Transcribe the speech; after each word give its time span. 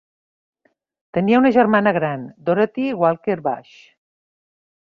Tenia 1.17 1.41
una 1.43 1.51
germana 1.59 1.93
gran, 1.99 2.25
Dorothy 2.49 2.89
Walker 3.05 3.39
Bush. 3.49 3.73